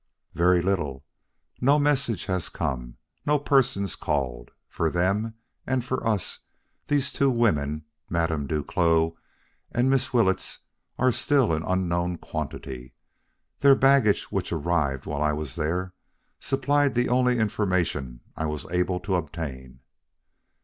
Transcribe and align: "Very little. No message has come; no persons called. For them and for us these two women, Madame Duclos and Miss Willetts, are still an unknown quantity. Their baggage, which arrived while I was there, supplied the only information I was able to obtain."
"Very 0.33 0.63
little. 0.63 1.05
No 1.61 1.77
message 1.77 2.25
has 2.25 2.49
come; 2.49 2.97
no 3.23 3.37
persons 3.37 3.95
called. 3.95 4.49
For 4.67 4.89
them 4.89 5.35
and 5.67 5.85
for 5.85 6.03
us 6.09 6.39
these 6.87 7.13
two 7.13 7.29
women, 7.29 7.85
Madame 8.09 8.47
Duclos 8.47 9.13
and 9.71 9.91
Miss 9.91 10.11
Willetts, 10.11 10.61
are 10.97 11.11
still 11.11 11.53
an 11.53 11.61
unknown 11.61 12.17
quantity. 12.17 12.95
Their 13.59 13.75
baggage, 13.75 14.31
which 14.31 14.51
arrived 14.51 15.05
while 15.05 15.21
I 15.21 15.33
was 15.33 15.55
there, 15.55 15.93
supplied 16.39 16.95
the 16.95 17.07
only 17.07 17.37
information 17.37 18.21
I 18.35 18.47
was 18.47 18.65
able 18.71 18.99
to 19.01 19.13
obtain." 19.17 19.81